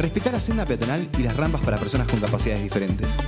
respetar 0.00 0.32
la 0.32 0.40
senda 0.40 0.66
peatonal 0.66 1.08
y 1.18 1.22
las 1.22 1.36
rampas 1.36 1.60
para 1.62 1.78
personas 1.78 2.06
con 2.08 2.20
capacidades 2.20 2.62
diferentes. 2.62 3.18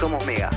Somos 0.00 0.24
Mega. 0.26 0.50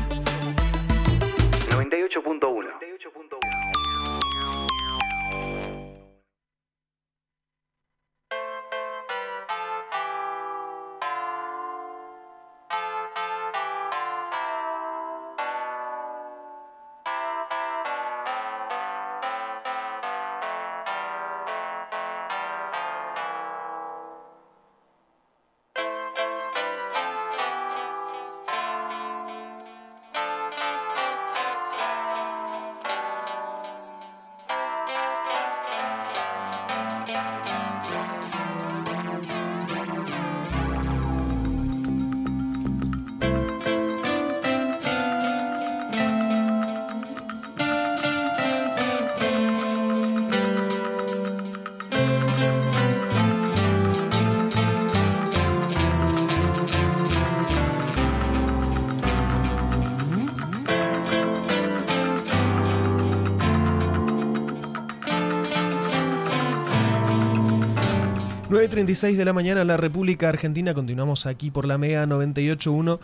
9.36 68.50 69.16
de 69.16 69.26
la 69.26 69.34
mañana 69.34 69.62
en 69.62 69.68
la 69.68 69.78
República 69.78 70.28
Argentina. 70.28 70.74
Continuamos 70.74 71.28
aquí 71.28 71.52
por 71.52 71.68
la 71.68 71.78
MEA 71.78 72.08
98.1. 72.08 72.98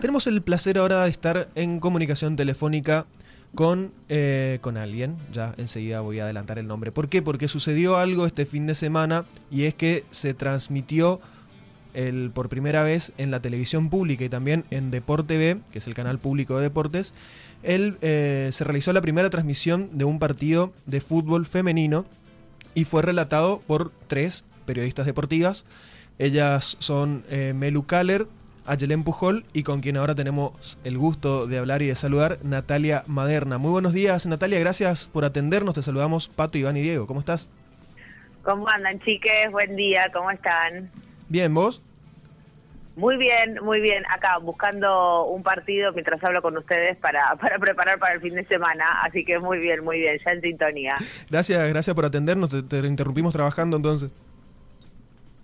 Tenemos 0.00 0.26
el 0.26 0.42
placer 0.42 0.78
ahora 0.78 1.04
de 1.04 1.10
estar 1.10 1.46
en 1.54 1.78
comunicación 1.78 2.34
telefónica 2.34 3.06
con, 3.54 3.92
eh, 4.08 4.58
con 4.62 4.76
alguien. 4.76 5.14
Ya 5.32 5.54
enseguida 5.58 6.00
voy 6.00 6.18
a 6.18 6.24
adelantar 6.24 6.58
el 6.58 6.66
nombre. 6.66 6.90
¿Por 6.90 7.08
qué? 7.08 7.22
Porque 7.22 7.46
sucedió 7.46 7.98
algo 7.98 8.26
este 8.26 8.46
fin 8.46 8.66
de 8.66 8.74
semana 8.74 9.24
y 9.48 9.62
es 9.62 9.74
que 9.74 10.02
se 10.10 10.34
transmitió 10.34 11.20
el, 11.94 12.32
por 12.34 12.48
primera 12.48 12.82
vez 12.82 13.12
en 13.16 13.30
la 13.30 13.38
televisión 13.38 13.90
pública 13.90 14.24
y 14.24 14.28
también 14.28 14.64
en 14.72 14.90
Deporte 14.90 15.38
B, 15.38 15.58
que 15.70 15.78
es 15.78 15.86
el 15.86 15.94
canal 15.94 16.18
público 16.18 16.56
de 16.56 16.62
deportes, 16.62 17.14
el, 17.62 17.96
eh, 18.02 18.48
se 18.50 18.64
realizó 18.64 18.92
la 18.92 19.02
primera 19.02 19.30
transmisión 19.30 19.88
de 19.92 20.04
un 20.04 20.18
partido 20.18 20.72
de 20.86 21.00
fútbol 21.00 21.46
femenino 21.46 22.06
y 22.74 22.86
fue 22.86 23.02
relatado 23.02 23.62
por 23.68 23.92
tres 24.08 24.44
periodistas 24.64 25.06
deportivas. 25.06 25.66
Ellas 26.18 26.76
son 26.80 27.24
eh, 27.28 27.52
Melu 27.54 27.84
Kaller, 27.84 28.26
Ayelen 28.66 29.04
Pujol 29.04 29.44
y 29.52 29.62
con 29.62 29.80
quien 29.80 29.96
ahora 29.96 30.14
tenemos 30.14 30.78
el 30.84 30.96
gusto 30.96 31.46
de 31.46 31.58
hablar 31.58 31.82
y 31.82 31.88
de 31.88 31.94
saludar, 31.94 32.38
Natalia 32.42 33.04
Maderna. 33.06 33.58
Muy 33.58 33.70
buenos 33.70 33.92
días, 33.92 34.26
Natalia, 34.26 34.58
gracias 34.60 35.08
por 35.08 35.24
atendernos. 35.24 35.74
Te 35.74 35.82
saludamos 35.82 36.28
Pato, 36.28 36.58
Iván 36.58 36.76
y 36.76 36.82
Diego. 36.82 37.06
¿Cómo 37.06 37.20
estás? 37.20 37.48
¿Cómo 38.42 38.68
andan, 38.68 39.00
chiques? 39.00 39.50
Buen 39.50 39.76
día, 39.76 40.10
¿cómo 40.12 40.30
están? 40.30 40.90
Bien, 41.28 41.52
¿vos? 41.52 41.82
Muy 42.96 43.16
bien, 43.16 43.58
muy 43.62 43.80
bien. 43.80 44.04
Acá 44.08 44.38
buscando 44.38 45.24
un 45.24 45.42
partido 45.42 45.92
mientras 45.92 46.22
hablo 46.22 46.40
con 46.42 46.56
ustedes 46.56 46.96
para, 46.98 47.34
para 47.40 47.58
preparar 47.58 47.98
para 47.98 48.14
el 48.14 48.20
fin 48.20 48.34
de 48.34 48.44
semana. 48.44 48.84
Así 49.02 49.24
que 49.24 49.38
muy 49.38 49.58
bien, 49.58 49.82
muy 49.84 49.98
bien, 49.98 50.18
ya 50.24 50.32
en 50.32 50.40
sintonía. 50.40 50.96
Gracias, 51.30 51.68
gracias 51.68 51.94
por 51.94 52.04
atendernos. 52.04 52.50
Te, 52.50 52.62
te 52.62 52.86
interrumpimos 52.86 53.32
trabajando 53.32 53.76
entonces. 53.76 54.14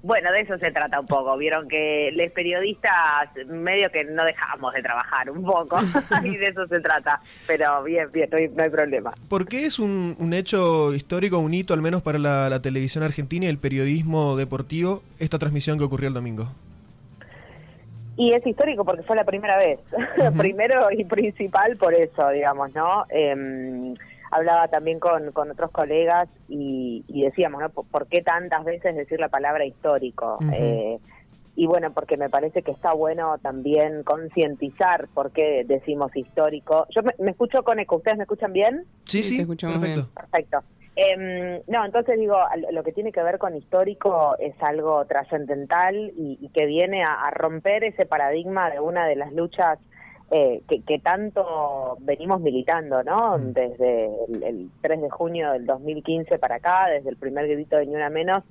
Bueno, 0.02 0.32
de 0.32 0.40
eso 0.40 0.56
se 0.58 0.70
trata 0.70 0.98
un 0.98 1.06
poco. 1.06 1.36
Vieron 1.36 1.68
que 1.68 2.10
los 2.14 2.30
periodistas 2.30 3.28
medio 3.46 3.90
que 3.90 4.04
no 4.04 4.24
dejamos 4.24 4.72
de 4.72 4.82
trabajar 4.82 5.30
un 5.30 5.44
poco 5.44 5.78
y 6.24 6.36
de 6.36 6.46
eso 6.46 6.66
se 6.66 6.80
trata. 6.80 7.20
Pero 7.46 7.82
bien, 7.82 8.10
bien, 8.10 8.30
no 8.56 8.62
hay, 8.62 8.70
problema. 8.70 9.12
¿Por 9.28 9.46
qué 9.46 9.66
es 9.66 9.78
un, 9.78 10.16
un, 10.18 10.32
hecho 10.32 10.94
histórico, 10.94 11.38
un 11.38 11.52
hito 11.52 11.74
al 11.74 11.82
menos 11.82 12.02
para 12.02 12.18
la, 12.18 12.48
la, 12.48 12.62
televisión 12.62 13.04
argentina 13.04 13.44
y 13.44 13.48
el 13.48 13.58
periodismo 13.58 14.36
deportivo 14.36 15.02
esta 15.18 15.38
transmisión 15.38 15.78
que 15.78 15.84
ocurrió 15.84 16.08
el 16.08 16.14
domingo? 16.14 16.48
Y 18.16 18.32
es 18.32 18.46
histórico 18.46 18.84
porque 18.84 19.02
fue 19.02 19.16
la 19.16 19.24
primera 19.24 19.58
vez. 19.58 19.80
Uh 20.20 20.22
-huh. 20.24 20.36
Primero 20.36 20.90
y 20.90 21.04
principal 21.04 21.76
por 21.76 21.94
eso, 21.94 22.28
digamos, 22.30 22.74
¿no? 22.74 23.06
Eh, 23.08 23.94
hablaba 24.30 24.68
también 24.68 25.00
con, 25.00 25.32
con 25.32 25.50
otros 25.50 25.70
colegas 25.70 26.28
y, 26.48 27.04
y 27.08 27.22
decíamos, 27.22 27.60
¿no? 27.60 27.70
¿Por, 27.70 28.06
qué 28.06 28.22
tantas 28.22 28.64
veces 28.64 28.94
decir 28.96 29.20
la 29.20 29.28
palabra 29.28 29.64
histórico? 29.64 30.38
Uh 30.40 30.44
-huh. 30.44 30.54
eh, 30.54 30.98
y 31.56 31.66
bueno, 31.66 31.92
porque 31.92 32.16
me 32.16 32.30
parece 32.30 32.62
que 32.62 32.70
está 32.70 32.92
bueno 32.92 33.36
también 33.38 34.02
concientizar 34.04 35.08
por 35.12 35.32
qué 35.32 35.64
decimos 35.66 36.14
histórico. 36.16 36.86
Yo 36.90 37.02
me, 37.02 37.12
me, 37.18 37.32
escucho 37.32 37.62
con 37.64 37.78
eco, 37.80 37.96
¿ustedes 37.96 38.16
me 38.16 38.24
escuchan 38.24 38.52
bien? 38.52 38.84
Sí, 39.04 39.22
sí, 39.22 39.44
perfecto. 39.44 39.78
Bien. 39.80 40.06
Perfecto. 40.14 40.62
Eh, 40.96 41.62
no, 41.66 41.84
entonces 41.84 42.18
digo, 42.18 42.36
lo 42.72 42.82
que 42.82 42.92
tiene 42.92 43.12
que 43.12 43.22
ver 43.22 43.38
con 43.38 43.56
histórico 43.56 44.36
es 44.38 44.54
algo 44.60 45.04
trascendental 45.06 46.12
y, 46.16 46.38
y, 46.40 46.48
que 46.50 46.66
viene 46.66 47.02
a, 47.02 47.22
a 47.22 47.30
romper 47.30 47.84
ese 47.84 48.06
paradigma 48.06 48.70
de 48.70 48.80
una 48.80 49.06
de 49.06 49.16
las 49.16 49.32
luchas 49.32 49.78
eh, 50.30 50.62
que, 50.68 50.82
que, 50.82 50.98
tanto 51.00 51.96
venimos 52.00 52.40
militando, 52.40 53.02
¿no? 53.02 53.36
Mm. 53.38 53.52
Desde 53.52 54.10
el, 54.28 54.42
el, 54.42 54.70
3 54.80 55.02
de 55.02 55.10
junio 55.10 55.52
del 55.52 55.66
2015 55.66 56.38
para 56.38 56.56
acá, 56.56 56.86
desde 56.88 57.10
el 57.10 57.16
primer 57.16 57.48
grito 57.48 57.76
de 57.76 57.86
Ni 57.86 57.96
Una 57.96 58.10
Menos, 58.10 58.44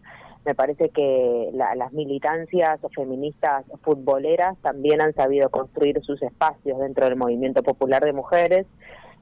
me 0.45 0.55
parece 0.55 0.89
que 0.89 1.51
la, 1.53 1.75
las 1.75 1.93
militancias 1.93 2.79
feministas 2.93 3.65
futboleras 3.81 4.57
también 4.61 5.01
han 5.01 5.13
sabido 5.13 5.49
construir 5.49 6.01
sus 6.03 6.21
espacios 6.21 6.79
dentro 6.79 7.05
del 7.05 7.15
movimiento 7.15 7.61
popular 7.63 8.03
de 8.03 8.13
mujeres 8.13 8.65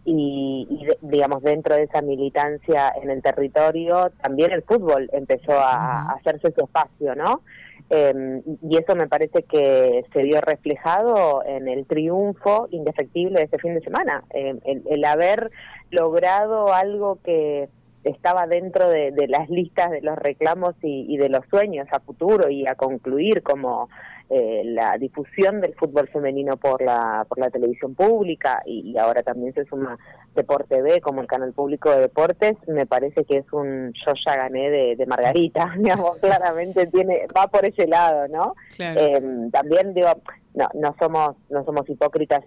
y, 0.06 0.67
y 0.69 0.88
digamos, 1.01 1.44
dentro 1.44 1.75
de 1.75 1.84
esa 1.84 2.01
militancia 2.01 2.94
en 3.01 3.09
el 3.09 3.22
territorio, 3.22 4.12
también 4.22 4.51
el 4.51 4.63
fútbol 4.63 5.09
empezó 5.12 5.51
a, 5.51 6.03
a 6.03 6.12
hacerse 6.13 6.53
su 6.57 6.63
espacio, 6.63 7.13
¿no? 7.13 7.41
Eh, 7.89 8.41
y 8.69 8.77
eso 8.77 8.95
me 8.95 9.07
parece 9.07 9.43
que 9.43 10.03
se 10.11 10.23
vio 10.23 10.41
reflejado 10.41 11.43
en 11.45 11.69
el 11.69 11.85
triunfo 11.85 12.67
indefectible 12.71 13.39
de 13.39 13.45
este 13.45 13.59
fin 13.59 13.75
de 13.75 13.81
semana, 13.81 14.25
eh, 14.33 14.55
el, 14.65 14.83
el, 14.89 15.05
haber 15.05 15.51
logrado 15.89 16.73
algo 16.73 17.19
que 17.23 17.69
estaba 18.03 18.45
dentro 18.45 18.89
de, 18.89 19.11
de 19.11 19.27
las 19.27 19.49
listas 19.49 19.89
de 19.89 20.01
los 20.01 20.17
reclamos 20.17 20.75
y, 20.81 21.05
y, 21.07 21.17
de 21.17 21.29
los 21.29 21.45
sueños 21.49 21.87
a 21.91 22.01
futuro 22.01 22.49
y 22.49 22.67
a 22.67 22.75
concluir 22.75 23.41
como 23.41 23.89
eh, 24.29 24.63
la 24.65 24.97
difusión 24.97 25.61
del 25.61 25.73
fútbol 25.75 26.09
femenino 26.09 26.57
por 26.57 26.81
la 26.81 27.25
por 27.29 27.39
la 27.39 27.49
televisión 27.49 27.95
pública 27.95 28.61
y, 28.65 28.91
y, 28.91 28.97
ahora 28.97 29.23
también 29.23 29.53
se 29.53 29.63
suma 29.65 29.97
Deporte 30.35 30.81
B 30.81 30.99
como 30.99 31.21
el 31.21 31.27
canal 31.27 31.53
público 31.53 31.89
de 31.89 32.01
deportes 32.01 32.57
me 32.67 32.85
parece 32.85 33.23
que 33.23 33.37
es 33.37 33.53
un 33.53 33.93
yo 33.93 34.13
ya 34.25 34.35
gané 34.35 34.69
de, 34.69 34.95
de 34.97 35.05
Margarita 35.05 35.73
digamos 35.77 36.17
claramente 36.17 36.87
tiene 36.87 37.25
va 37.35 37.47
por 37.47 37.66
ese 37.66 37.87
lado 37.87 38.27
no 38.27 38.53
claro. 38.75 38.99
eh, 38.99 39.49
también 39.51 39.93
digo 39.93 40.09
no 40.55 40.67
no 40.73 40.93
somos 40.99 41.37
no 41.49 41.63
somos 41.63 41.89
hipócritas 41.89 42.43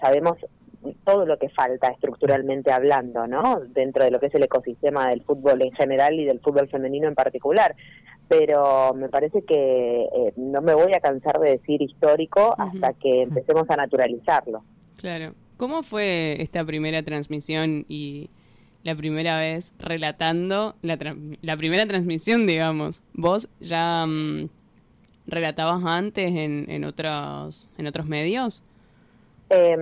sabemos 0.00 0.36
todo 1.04 1.26
lo 1.26 1.38
que 1.38 1.48
falta 1.48 1.88
estructuralmente 1.88 2.72
hablando, 2.72 3.26
¿no? 3.26 3.60
Dentro 3.60 4.04
de 4.04 4.10
lo 4.10 4.20
que 4.20 4.26
es 4.26 4.34
el 4.34 4.42
ecosistema 4.42 5.08
del 5.08 5.22
fútbol 5.22 5.62
en 5.62 5.72
general 5.72 6.18
y 6.18 6.24
del 6.24 6.40
fútbol 6.40 6.68
femenino 6.68 7.08
en 7.08 7.14
particular. 7.14 7.74
Pero 8.32 8.94
me 8.94 9.10
parece 9.10 9.42
que 9.42 10.04
eh, 10.04 10.32
no 10.36 10.62
me 10.62 10.74
voy 10.74 10.94
a 10.94 11.00
cansar 11.00 11.38
de 11.38 11.50
decir 11.50 11.82
histórico 11.82 12.54
uh 12.56 12.62
-huh. 12.62 12.72
hasta 12.72 12.94
que 12.94 13.24
empecemos 13.24 13.68
a 13.68 13.76
naturalizarlo. 13.76 14.62
Claro. 14.96 15.34
¿Cómo 15.58 15.82
fue 15.82 16.40
esta 16.40 16.64
primera 16.64 17.02
transmisión 17.02 17.84
y 17.88 18.30
la 18.84 18.96
primera 18.96 19.38
vez 19.38 19.74
relatando 19.78 20.74
la, 20.80 20.96
tra 20.96 21.14
la 21.42 21.56
primera 21.58 21.86
transmisión, 21.86 22.46
digamos? 22.46 23.04
¿Vos 23.12 23.50
ya 23.60 24.06
mmm, 24.06 24.48
relatabas 25.26 25.84
antes 25.84 26.30
en, 26.30 26.70
en, 26.70 26.84
otros, 26.84 27.68
en 27.76 27.86
otros 27.86 28.06
medios? 28.06 28.62
Eh, 29.54 29.76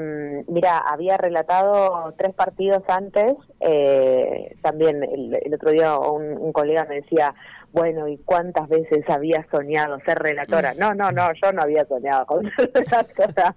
mira, 0.49 0.79
había 0.79 1.17
relatado 1.17 2.13
tres 2.19 2.35
partidos 2.35 2.83
antes. 2.89 3.37
Eh, 3.61 4.57
también 4.63 5.05
el, 5.05 5.39
el, 5.41 5.55
otro 5.55 5.71
día 5.71 5.97
un, 5.97 6.37
un, 6.37 6.53
colega 6.53 6.85
me 6.89 6.97
decía, 6.97 7.33
bueno, 7.73 8.09
¿y 8.09 8.19
cuántas 8.19 8.69
veces 8.69 9.09
había 9.09 9.47
soñado 9.51 9.99
ser 10.01 10.19
relatora? 10.19 10.75
No, 10.75 10.95
no, 10.95 11.11
no, 11.13 11.33
yo 11.35 11.53
no 11.53 11.63
había 11.63 11.85
soñado 11.87 12.27
con 12.27 12.51
ser 12.57 12.71
relatora. 12.73 13.55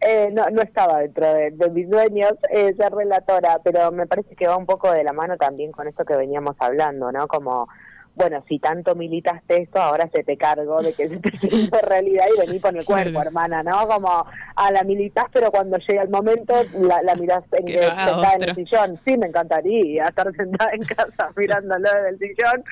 Eh, 0.00 0.30
no, 0.32 0.48
no 0.50 0.62
estaba 0.62 1.00
dentro 1.00 1.32
de, 1.32 1.50
de 1.52 1.70
mis 1.70 1.88
sueños 1.88 2.34
eh, 2.50 2.74
ser 2.76 2.92
relatora, 2.92 3.60
pero 3.62 3.92
me 3.92 4.06
parece 4.06 4.34
que 4.34 4.48
va 4.48 4.56
un 4.56 4.66
poco 4.66 4.90
de 4.90 5.04
la 5.04 5.12
mano 5.12 5.36
también 5.36 5.72
con 5.72 5.86
esto 5.86 6.04
que 6.04 6.16
veníamos 6.16 6.56
hablando, 6.58 7.12
¿no? 7.12 7.28
Como 7.28 7.68
bueno, 8.14 8.44
si 8.48 8.58
tanto 8.58 8.94
militaste 8.94 9.62
esto, 9.62 9.80
ahora 9.80 10.08
se 10.12 10.22
te 10.22 10.36
cargo 10.36 10.82
de 10.82 10.92
que 10.92 11.08
se 11.08 11.16
te 11.18 11.36
siente 11.38 11.80
realidad 11.82 12.26
y 12.34 12.46
vení 12.46 12.60
con 12.60 12.76
el 12.76 12.84
cuerpo, 12.84 13.20
hermana, 13.20 13.62
¿no? 13.62 13.86
Como, 13.88 14.26
a 14.56 14.70
la 14.70 14.84
militas, 14.84 15.26
pero 15.32 15.50
cuando 15.50 15.78
llega 15.78 16.02
el 16.02 16.10
momento, 16.10 16.54
la, 16.78 17.02
la 17.02 17.14
mirás 17.14 17.44
en, 17.52 17.66
sentada 17.66 18.34
en 18.34 18.42
el 18.42 18.54
sillón. 18.54 19.00
Sí, 19.04 19.16
me 19.16 19.28
encantaría 19.28 20.04
estar 20.04 20.30
sentada 20.34 20.72
en 20.72 20.82
casa 20.82 21.30
mirándolo 21.36 21.88
desde 21.88 22.08
el 22.08 22.18
sillón. 22.18 22.64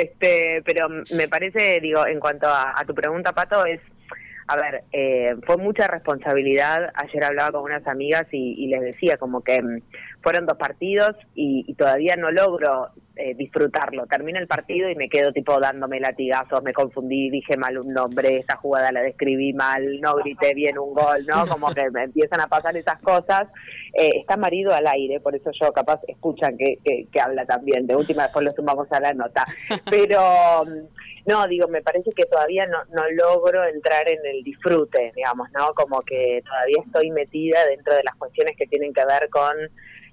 Este, 0.00 0.62
pero 0.64 0.88
me 1.14 1.28
parece, 1.28 1.80
digo, 1.80 2.06
en 2.06 2.20
cuanto 2.20 2.46
a, 2.46 2.78
a 2.78 2.84
tu 2.84 2.94
pregunta, 2.94 3.32
Pato, 3.32 3.64
es 3.66 3.80
a 4.50 4.56
ver, 4.56 4.82
eh, 4.92 5.36
fue 5.46 5.58
mucha 5.58 5.86
responsabilidad. 5.86 6.90
Ayer 6.94 7.22
hablaba 7.22 7.52
con 7.52 7.62
unas 7.62 7.86
amigas 7.86 8.26
y, 8.32 8.66
les 8.66 8.80
decía 8.80 9.16
como 9.16 9.42
que 9.42 9.62
mm, 9.62 9.78
fueron 10.22 10.44
dos 10.44 10.58
partidos 10.58 11.14
y, 11.36 11.72
todavía 11.74 12.16
no 12.16 12.32
logro 12.32 12.88
eh, 13.20 13.34
disfrutarlo. 13.34 14.06
Termina 14.06 14.40
el 14.40 14.46
partido 14.46 14.88
y 14.88 14.94
me 14.94 15.08
quedo 15.08 15.32
tipo 15.32 15.60
dándome 15.60 16.00
latigazos, 16.00 16.62
me 16.62 16.72
confundí, 16.72 17.30
dije 17.30 17.56
mal 17.56 17.78
un 17.78 17.92
nombre, 17.92 18.38
esa 18.38 18.56
jugada 18.56 18.90
la 18.92 19.02
describí 19.02 19.52
mal, 19.52 20.00
no 20.00 20.16
grité 20.16 20.54
bien 20.54 20.78
un 20.78 20.94
gol, 20.94 21.26
¿no? 21.26 21.46
Como 21.46 21.72
que 21.74 21.90
me 21.90 22.04
empiezan 22.04 22.40
a 22.40 22.46
pasar 22.46 22.76
esas 22.76 22.98
cosas. 23.00 23.48
Eh, 23.92 24.12
está 24.20 24.36
marido 24.36 24.72
al 24.72 24.86
aire, 24.86 25.20
por 25.20 25.34
eso 25.34 25.50
yo 25.52 25.72
capaz 25.72 26.00
escuchan 26.08 26.56
que, 26.56 26.78
que, 26.84 27.06
que 27.12 27.20
habla 27.20 27.44
también. 27.44 27.86
De 27.86 27.94
última, 27.94 28.24
después 28.24 28.44
lo 28.44 28.50
sumamos 28.52 28.90
a 28.92 29.00
la 29.00 29.12
nota. 29.12 29.44
Pero... 29.90 30.64
Mm, 30.64 31.10
no, 31.26 31.46
digo, 31.46 31.68
me 31.68 31.82
parece 31.82 32.10
que 32.12 32.24
todavía 32.24 32.66
no, 32.66 32.78
no 32.94 33.08
logro 33.10 33.64
entrar 33.64 34.08
en 34.08 34.18
el 34.24 34.42
disfrute, 34.42 35.12
digamos, 35.14 35.48
¿no? 35.52 35.74
Como 35.74 36.00
que 36.00 36.42
todavía 36.44 36.82
estoy 36.84 37.10
metida 37.10 37.64
dentro 37.66 37.94
de 37.94 38.02
las 38.02 38.16
cuestiones 38.16 38.56
que 38.56 38.66
tienen 38.66 38.92
que 38.94 39.04
ver 39.04 39.28
con, 39.28 39.54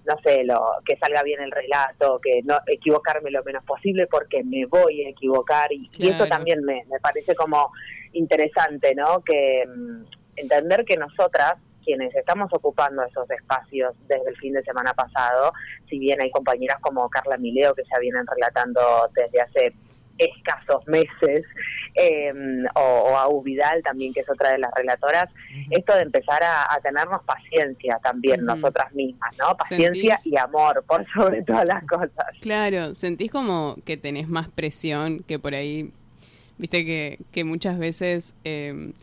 no 0.07 0.17
sé, 0.23 0.43
lo 0.43 0.61
que 0.85 0.97
salga 0.97 1.21
bien 1.23 1.41
el 1.41 1.51
relato, 1.51 2.19
que 2.23 2.41
no 2.43 2.57
equivocarme 2.65 3.29
lo 3.29 3.43
menos 3.43 3.63
posible 3.63 4.07
porque 4.07 4.43
me 4.43 4.65
voy 4.65 5.05
a 5.05 5.09
equivocar 5.09 5.71
y, 5.71 5.89
eso 5.99 6.25
también 6.27 6.63
me, 6.63 6.85
me 6.89 6.99
parece 6.99 7.35
como 7.35 7.71
interesante, 8.13 8.95
¿no? 8.95 9.21
Que 9.23 9.65
mm, 9.67 10.03
entender 10.37 10.85
que 10.85 10.97
nosotras 10.97 11.57
quienes 11.83 12.13
estamos 12.15 12.51
ocupando 12.51 13.01
esos 13.03 13.29
espacios 13.31 13.95
desde 14.07 14.29
el 14.29 14.35
fin 14.35 14.51
de 14.51 14.61
semana 14.63 14.93
pasado, 14.93 15.53
si 15.89 15.97
bien 15.97 16.19
hay 16.21 16.29
compañeras 16.31 16.79
como 16.81 17.09
Carla 17.09 17.37
Mileo 17.37 17.73
que 17.73 17.83
ya 17.89 17.97
vienen 17.99 18.25
relatando 18.27 18.81
desde 19.15 19.39
hace 19.39 19.73
escasos 20.17 20.85
meses, 20.87 21.45
em, 21.95 22.65
o, 22.75 23.17
a 23.17 23.27
Uvidal 23.27 23.81
también, 23.83 24.13
que 24.13 24.21
es 24.21 24.29
otra 24.29 24.51
de 24.51 24.59
las 24.59 24.71
relatoras, 24.75 25.29
esto 25.69 25.95
de 25.95 26.03
empezar 26.03 26.41
a, 26.43 26.79
tenernos 26.81 27.21
paciencia 27.23 27.99
también 28.01 28.45
nosotras 28.45 28.93
mismas, 28.93 29.35
¿no? 29.37 29.55
Paciencia 29.57 30.17
y 30.23 30.37
amor, 30.37 30.83
por 30.87 31.05
sobre 31.13 31.41
todas 31.43 31.67
las 31.67 31.83
cosas. 31.85 32.11
Claro, 32.41 32.93
sentís 32.93 33.31
como 33.31 33.75
que 33.85 33.97
tenés 33.97 34.29
más 34.29 34.47
presión 34.47 35.19
que 35.19 35.39
por 35.39 35.55
ahí, 35.55 35.91
viste 36.57 36.85
que, 36.85 37.19
que 37.31 37.43
muchas 37.43 37.77
veces... 37.77 38.33
Em, 38.43 38.93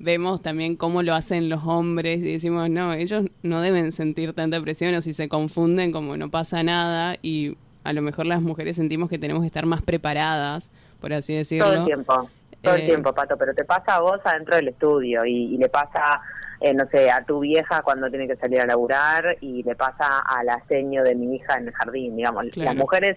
vemos 0.00 0.40
también 0.40 0.76
cómo 0.76 1.02
lo 1.02 1.14
hacen 1.14 1.48
los 1.48 1.64
hombres 1.64 2.22
y 2.22 2.32
decimos, 2.32 2.70
no, 2.70 2.94
ellos 2.94 3.26
no 3.42 3.60
deben 3.60 3.92
sentir 3.92 4.32
tanta 4.32 4.60
presión 4.60 4.94
o 4.94 5.02
si 5.02 5.12
se 5.12 5.28
confunden 5.28 5.92
como 5.92 6.16
no 6.16 6.30
pasa 6.30 6.62
nada 6.62 7.16
y 7.22 7.54
a 7.84 7.92
lo 7.92 8.02
mejor 8.02 8.26
las 8.26 8.42
mujeres 8.42 8.76
sentimos 8.76 9.08
que 9.08 9.18
tenemos 9.18 9.42
que 9.42 9.46
estar 9.46 9.66
más 9.66 9.82
preparadas, 9.82 10.70
por 11.00 11.12
así 11.12 11.34
decirlo. 11.34 11.66
Todo 11.66 11.78
el 11.78 11.84
tiempo, 11.84 12.30
todo 12.62 12.74
el 12.74 12.82
eh, 12.82 12.86
tiempo, 12.86 13.12
Pato, 13.12 13.36
pero 13.36 13.54
te 13.54 13.64
pasa 13.64 13.96
a 13.96 14.00
vos 14.00 14.20
adentro 14.24 14.56
del 14.56 14.68
estudio 14.68 15.24
y, 15.24 15.56
le 15.56 15.68
pasa, 15.68 16.20
eh, 16.60 16.74
no 16.74 16.86
sé, 16.86 17.10
a 17.10 17.24
tu 17.24 17.40
vieja 17.40 17.82
cuando 17.82 18.08
tiene 18.10 18.26
que 18.26 18.36
salir 18.36 18.60
a 18.60 18.66
laburar 18.66 19.36
y 19.40 19.62
le 19.62 19.74
pasa 19.74 20.20
a 20.20 20.44
la 20.44 20.60
seño 20.68 21.02
de 21.04 21.14
mi 21.14 21.36
hija 21.36 21.54
en 21.54 21.68
el 21.68 21.74
jardín, 21.74 22.16
digamos. 22.16 22.56
Las 22.56 22.76
mujeres 22.76 23.16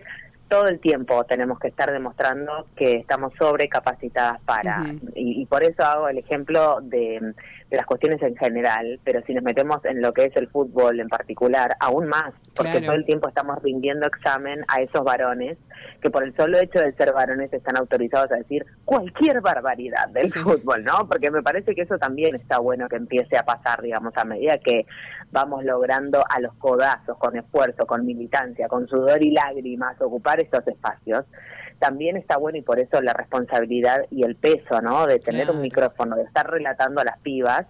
todo 0.53 0.67
el 0.67 0.79
tiempo 0.79 1.23
tenemos 1.23 1.57
que 1.57 1.69
estar 1.69 1.91
demostrando 1.91 2.67
que 2.75 2.97
estamos 2.97 3.33
sobrecapacitadas 3.39 4.39
para, 4.41 4.85
y, 5.15 5.43
por 5.47 5.63
eso 5.63 5.83
hago 5.83 6.09
el 6.09 6.19
ejemplo 6.19 6.77
de, 6.79 7.33
las 7.71 7.87
cuestiones 7.87 8.21
en 8.21 8.35
general, 8.35 8.99
pero 9.03 9.23
si 9.23 9.33
nos 9.33 9.43
metemos 9.43 9.83
en 9.83 9.99
lo 9.99 10.13
que 10.13 10.25
es 10.25 10.35
el 10.35 10.47
fútbol 10.47 10.99
en 10.99 11.09
particular, 11.09 11.75
aún 11.79 12.07
más, 12.07 12.35
porque 12.55 12.81
todo 12.81 12.93
el 12.93 13.03
tiempo 13.03 13.27
estamos 13.27 13.63
rindiendo 13.63 14.05
examen 14.05 14.63
a 14.67 14.79
esos 14.79 15.03
varones 15.03 15.57
que 16.03 16.11
por 16.11 16.23
el 16.23 16.35
solo 16.35 16.59
hecho 16.59 16.79
de 16.79 16.91
ser 16.93 17.13
varones 17.13 17.51
están 17.51 17.77
autorizados 17.77 18.31
a 18.31 18.35
decir 18.35 18.63
cualquier 18.85 19.41
barbaridad 19.41 20.09
del 20.09 20.31
fútbol, 20.31 20.83
¿no? 20.83 21.07
Porque 21.07 21.31
me 21.31 21.41
parece 21.41 21.73
que 21.73 21.81
eso 21.81 21.97
también 21.97 22.35
está 22.35 22.59
bueno 22.59 22.87
que 22.89 22.97
empiece 22.97 23.37
a 23.37 23.43
pasar, 23.43 23.81
digamos, 23.81 24.15
a 24.17 24.25
medida 24.25 24.59
que 24.59 24.85
vamos 25.31 25.65
logrando 25.65 26.23
a 26.29 26.39
los 26.39 26.53
codazos, 26.55 27.17
con 27.17 27.35
esfuerzo, 27.35 27.87
con 27.87 28.05
militancia, 28.05 28.67
con 28.67 28.87
sudor 28.87 29.23
y 29.23 29.31
lágrimas, 29.31 29.99
ocupar 29.99 30.39
estos 30.43 30.67
espacios, 30.67 31.25
también 31.79 32.15
está 32.15 32.37
bueno 32.37 32.57
y 32.57 32.61
por 32.61 32.79
eso 32.79 33.01
la 33.01 33.13
responsabilidad 33.13 34.05
y 34.09 34.23
el 34.23 34.35
peso, 34.35 34.81
¿no? 34.81 35.05
De 35.05 35.19
tener 35.19 35.51
un 35.51 35.61
micrófono, 35.61 36.15
de 36.15 36.23
estar 36.23 36.49
relatando 36.49 37.01
a 37.01 37.03
las 37.03 37.19
pibas 37.19 37.65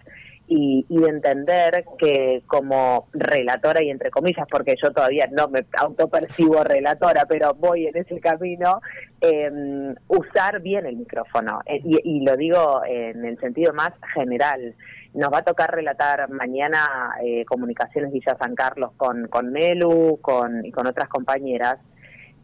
y, 0.46 0.84
de 0.88 1.08
entender 1.08 1.84
que 1.98 2.42
como 2.46 3.08
relatora 3.12 3.82
y 3.82 3.90
entre 3.90 4.10
comillas, 4.10 4.46
porque 4.50 4.76
yo 4.80 4.92
todavía 4.92 5.26
no 5.32 5.48
me 5.48 5.64
autopercibo 5.78 6.62
relatora, 6.62 7.24
pero 7.26 7.54
voy 7.54 7.86
en 7.86 7.96
ese 7.96 8.20
camino, 8.20 8.80
em, 9.20 9.94
usar 10.08 10.60
bien 10.60 10.86
el 10.86 10.96
micrófono. 10.96 11.60
Eh, 11.66 11.80
y, 11.82 12.24
lo 12.24 12.36
digo 12.36 12.82
en 12.86 13.24
el 13.24 13.38
sentido 13.40 13.72
más 13.72 13.92
general. 14.12 14.74
Nos 15.14 15.32
va 15.32 15.38
a 15.38 15.44
tocar 15.44 15.74
relatar 15.74 16.28
mañana 16.30 17.16
eh, 17.22 17.44
Comunicaciones 17.46 18.12
Villa 18.12 18.36
San 18.38 18.54
Carlos 18.54 18.92
con, 18.96 19.28
con 19.28 19.50
Melu 19.52 20.18
con, 20.20 20.64
y 20.64 20.72
con 20.72 20.86
otras 20.86 21.08
compañeras. 21.08 21.78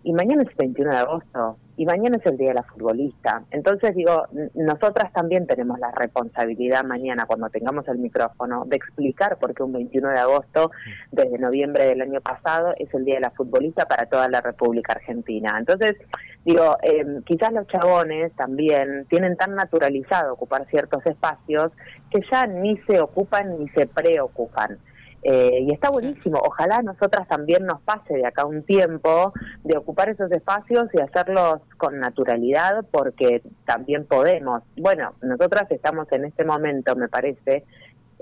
Y 0.02 0.12
mañana 0.12 0.42
es 0.42 0.56
21 0.56 0.90
de 0.90 0.96
agosto 0.96 1.58
y 1.76 1.86
mañana 1.86 2.18
es 2.18 2.26
el 2.26 2.36
Día 2.36 2.48
de 2.48 2.54
la 2.54 2.62
Futbolista. 2.62 3.42
Entonces 3.50 3.94
digo, 3.94 4.26
nosotras 4.54 5.10
también 5.14 5.46
tenemos 5.46 5.78
la 5.78 5.90
responsabilidad 5.92 6.84
mañana, 6.84 7.24
cuando 7.26 7.48
tengamos 7.48 7.88
el 7.88 7.96
micrófono, 7.98 8.64
de 8.66 8.76
explicar 8.76 9.38
por 9.38 9.54
qué 9.54 9.62
un 9.62 9.72
21 9.72 10.10
de 10.10 10.18
agosto, 10.18 10.70
desde 11.10 11.38
noviembre 11.38 11.84
del 11.84 12.02
año 12.02 12.20
pasado, 12.20 12.74
es 12.78 12.92
el 12.92 13.06
Día 13.06 13.14
de 13.14 13.22
la 13.22 13.30
Futbolista 13.30 13.86
para 13.86 14.04
toda 14.04 14.28
la 14.28 14.42
República 14.42 14.92
Argentina. 14.92 15.56
Entonces, 15.58 15.96
digo, 16.44 16.76
eh, 16.82 17.22
quizás 17.24 17.50
los 17.52 17.66
chabones 17.66 18.30
también 18.36 19.06
tienen 19.08 19.38
tan 19.38 19.54
naturalizado 19.54 20.34
ocupar 20.34 20.66
ciertos 20.68 21.04
espacios 21.06 21.72
que 22.10 22.20
ya 22.30 22.46
ni 22.46 22.76
se 22.88 23.00
ocupan 23.00 23.58
ni 23.58 23.68
se 23.70 23.86
preocupan. 23.86 24.78
Eh, 25.22 25.66
y 25.68 25.72
está 25.72 25.90
buenísimo. 25.90 26.40
Ojalá 26.42 26.80
nosotras 26.82 27.28
también 27.28 27.66
nos 27.66 27.80
pase 27.82 28.14
de 28.14 28.26
acá 28.26 28.46
un 28.46 28.62
tiempo 28.62 29.32
de 29.64 29.76
ocupar 29.76 30.08
esos 30.08 30.32
espacios 30.32 30.88
y 30.94 31.00
hacerlos 31.00 31.60
con 31.76 31.98
naturalidad 31.98 32.84
porque 32.90 33.42
también 33.66 34.06
podemos. 34.06 34.62
Bueno, 34.76 35.14
nosotras 35.20 35.70
estamos 35.70 36.10
en 36.12 36.24
este 36.24 36.44
momento, 36.44 36.96
me 36.96 37.08
parece, 37.08 37.64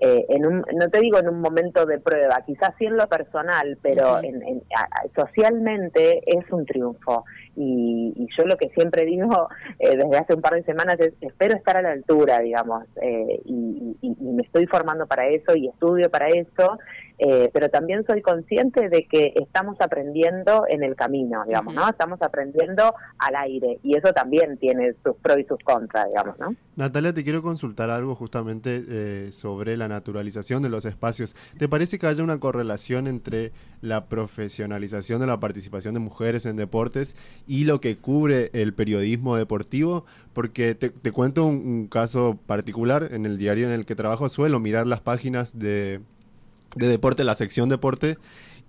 eh, 0.00 0.26
en 0.28 0.46
un, 0.46 0.64
no 0.74 0.88
te 0.90 1.00
digo 1.00 1.18
en 1.18 1.28
un 1.28 1.40
momento 1.40 1.84
de 1.84 1.98
prueba, 1.98 2.42
quizás 2.46 2.74
sí 2.78 2.86
en 2.86 2.96
lo 2.96 3.08
personal, 3.08 3.78
pero 3.82 4.22
en, 4.22 4.62
socialmente 5.16 6.22
es 6.26 6.50
un 6.52 6.64
triunfo. 6.66 7.24
Y, 7.56 8.28
yo 8.36 8.44
lo 8.44 8.56
que 8.56 8.68
siempre 8.70 9.04
digo 9.04 9.48
eh, 9.78 9.96
desde 9.96 10.16
hace 10.16 10.34
un 10.34 10.42
par 10.42 10.54
de 10.54 10.62
semanas 10.62 10.96
es, 11.00 11.12
espero 11.20 11.56
estar 11.56 11.76
a 11.76 11.82
la 11.82 11.92
altura, 11.92 12.38
digamos, 12.40 12.84
eh, 13.02 13.40
y, 13.44 13.96
me 14.20 14.42
estoy 14.42 14.66
formando 14.66 15.06
para 15.06 15.26
eso 15.26 15.56
y 15.56 15.68
estudio 15.68 16.10
para 16.10 16.28
eso, 16.28 16.78
pero 17.52 17.68
también 17.68 18.04
soy 18.06 18.22
consciente 18.22 18.88
de 18.88 19.06
que 19.06 19.32
estamos 19.36 19.80
aprendiendo 19.80 20.64
en 20.68 20.82
el 20.82 20.94
camino, 20.94 21.44
digamos, 21.46 21.74
¿no? 21.74 21.88
Estamos 21.88 22.22
aprendiendo 22.22 22.94
al 23.18 23.36
aire 23.36 23.78
y 23.82 23.96
eso 23.96 24.12
también 24.12 24.56
tiene 24.58 24.94
sus 25.04 25.16
pros 25.16 25.38
y 25.38 25.44
sus 25.44 25.58
contras, 25.64 26.08
digamos, 26.08 26.38
¿no? 26.38 26.54
Natalia, 26.76 27.12
te 27.12 27.24
quiero 27.24 27.42
consultar 27.42 27.90
algo 27.90 28.14
justamente 28.14 29.32
sobre 29.32 29.76
la 29.76 29.88
naturalización 29.88 30.62
de 30.62 30.68
los 30.68 30.84
espacios. 30.84 31.34
¿Te 31.58 31.68
parece 31.68 31.98
que 31.98 32.06
haya 32.06 32.22
una 32.22 32.38
correlación 32.38 33.06
entre 33.06 33.52
la 33.80 34.06
profesionalización 34.06 35.20
de 35.20 35.26
la 35.26 35.40
participación 35.40 35.94
de 35.94 36.00
mujeres 36.00 36.46
en 36.46 36.56
deportes 36.56 37.16
y 37.46 37.64
lo 37.64 37.80
que 37.80 37.96
cubre 37.96 38.50
el 38.52 38.74
periodismo 38.74 39.36
deportivo? 39.36 40.04
Porque 40.32 40.74
te, 40.74 41.12
cuento 41.12 41.46
un, 41.46 41.88
caso 41.88 42.38
particular. 42.46 43.08
En 43.12 43.26
el 43.26 43.38
diario 43.38 43.66
en 43.66 43.72
el 43.72 43.86
que 43.86 43.94
trabajo 43.94 44.28
suelo 44.28 44.60
mirar 44.60 44.86
las 44.86 45.00
páginas 45.00 45.58
de, 45.58 46.00
de 46.76 46.88
deporte, 46.88 47.24
la 47.24 47.34
sección 47.34 47.68
deporte. 47.68 48.18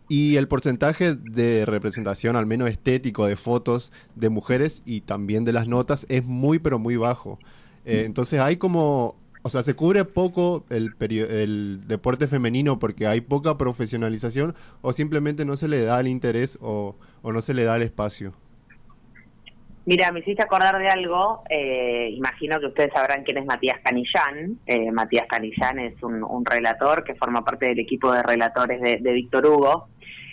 Y 0.08 0.38
el 0.38 0.48
porcentaje 0.48 1.14
de 1.14 1.66
representación, 1.66 2.36
al 2.36 2.48
menos 2.48 2.70
estético, 2.72 3.28
de 3.28 3.36
fotos 3.36 3.92
de 4.16 4.30
mujeres 4.30 4.82
y 4.86 5.02
también 5.02 5.46
de 5.46 5.54
las 5.54 5.68
notas 5.68 6.08
es 6.10 6.26
muy, 6.26 6.58
pero 6.58 6.80
muy 6.80 6.96
bajo. 6.96 7.38
Eh, 7.86 8.04
entonces 8.06 8.40
hay 8.40 8.58
como 8.58 9.20
o 9.42 9.50
sea, 9.50 9.64
se 9.64 9.74
cubre 9.74 10.04
poco 10.06 10.66
el, 10.70 10.96
el 11.00 11.82
deporte 11.88 12.28
femenino 12.28 12.78
porque 12.78 13.08
hay 13.08 13.22
poca 13.22 13.58
profesionalización 13.58 14.54
o 14.82 14.92
simplemente 14.92 15.46
no 15.46 15.56
se 15.56 15.70
le 15.70 15.82
da 15.82 16.00
el 16.00 16.08
interés 16.08 16.58
o, 16.62 16.96
no 17.24 17.42
se 17.42 17.54
le 17.54 17.64
da 17.64 17.78
el 17.78 17.84
espacio. 17.84 18.34
Mira, 19.90 20.12
me 20.12 20.20
hiciste 20.20 20.44
acordar 20.44 20.78
de 20.78 20.88
algo. 20.88 21.42
Eh, 21.50 22.12
imagino 22.14 22.60
que 22.60 22.68
ustedes 22.68 22.94
sabrán 22.94 23.24
quién 23.24 23.40
es 23.40 23.46
Matías 23.48 23.80
Canillán. 23.84 24.60
Eh, 24.68 24.92
Matías 24.92 25.26
Canillán 25.28 25.80
es 25.80 25.96
un, 26.04 26.46
relator 26.46 27.04
que 27.04 27.16
forma 27.16 27.44
parte 27.44 27.66
del 27.66 27.80
equipo 27.80 28.12
de 28.12 28.22
relatores 28.22 28.80
de, 28.80 29.12
Víctor 29.12 29.48
Hugo. 29.48 29.88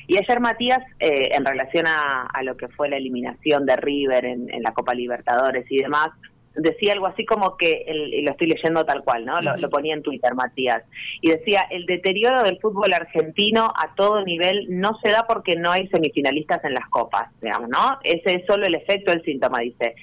Y 0.09 0.19
ayer 0.19 0.41
Matías, 0.41 0.81
eh, 1.01 1.31
en 1.33 1.43
relación 1.43 1.87
a, 1.87 2.43
lo 2.43 2.55
que 2.59 2.69
fue 2.69 2.91
la 2.91 2.99
eliminación 2.99 3.65
de 3.65 3.77
River 3.77 4.27
en, 4.27 4.63
la 4.63 4.75
Copa 4.75 4.93
Libertadores 4.93 5.65
y 5.71 5.79
demás, 5.79 6.11
decía 6.57 6.93
algo 6.93 7.07
así 7.07 7.25
como 7.25 7.57
que, 7.57 7.85
y 7.87 8.23
lo 8.23 8.33
estoy 8.33 8.49
leyendo 8.49 8.85
tal 8.85 9.05
cual, 9.05 9.25
¿no? 9.25 9.41
Lo, 9.41 9.71
ponía 9.71 9.95
en 9.95 10.03
Twitter, 10.03 10.35
Matías, 10.35 10.83
y 11.21 11.31
decía, 11.31 11.67
el 11.71 11.87
deterioro 11.87 12.43
del 12.43 12.59
fútbol 12.59 12.93
argentino 12.93 13.73
a 13.77 13.95
todo 13.95 14.25
nivel 14.25 14.67
no 14.69 14.99
se 15.03 15.11
da 15.11 15.27
porque 15.27 15.57
no 15.57 15.71
hay 15.71 15.89
semifinalistas 15.89 16.65
en 16.65 16.75
las 16.75 16.89
copas, 16.89 17.29
digamos, 17.41 17.69
¿no? 17.69 17.99
Ese 18.03 18.35
es 18.35 18.47
solo 18.47 18.67
el 18.67 18.75
efecto 18.75 19.11
del 19.11 19.23
síntoma, 19.23 19.61
dice. 19.61 19.95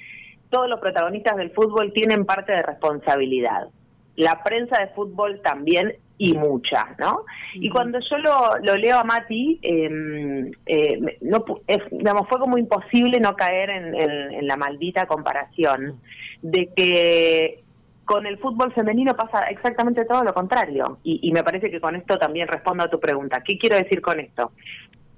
Todos 0.50 0.68
los 0.68 0.80
protagonistas 0.80 1.36
del 1.36 1.50
fútbol 1.50 1.92
tienen 1.92 2.24
parte 2.24 2.52
de 2.52 2.62
responsabilidad. 2.62 3.68
La 4.16 4.44
prensa 4.44 4.80
de 4.80 4.88
fútbol 4.88 5.40
también 5.42 5.96
y 6.16 6.34
mucha, 6.34 6.94
¿no? 6.98 7.24
Y 7.54 7.68
cuando 7.70 7.98
yo 7.98 8.18
lo, 8.18 8.76
leo 8.76 8.98
a 8.98 9.04
Mati, 9.04 9.58
em, 9.62 10.52
eh, 10.66 11.18
no, 11.22 11.44
digamos, 11.90 12.28
fue 12.28 12.38
como 12.38 12.56
imposible 12.56 13.18
no 13.18 13.34
caer 13.34 13.70
en, 13.70 14.46
la 14.46 14.56
maldita 14.56 15.06
comparación 15.06 16.00
de 16.44 16.68
que 16.76 17.62
con 18.04 18.26
el 18.26 18.36
fútbol 18.36 18.70
femenino 18.74 19.16
pasa 19.16 19.44
exactamente 19.44 20.04
todo 20.04 20.22
lo 20.22 20.34
contrario. 20.34 20.98
Y, 21.02 21.32
me 21.32 21.42
parece 21.42 21.70
que 21.70 21.80
con 21.80 21.96
esto 21.96 22.18
también 22.18 22.48
respondo 22.48 22.84
a 22.84 22.90
tu 22.90 23.00
pregunta. 23.00 23.42
¿Qué 23.42 23.58
quiero 23.58 23.76
decir 23.76 24.02
con 24.02 24.20
esto? 24.20 24.52